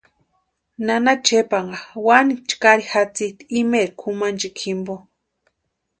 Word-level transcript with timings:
Nana 0.85 1.13
Chepanha 1.25 1.79
wani 2.07 2.33
chkari 2.49 2.83
jatsisti 2.91 3.43
imaeri 3.59 3.91
kʼumanchikwa 3.99 4.57
jimpo. 4.59 4.95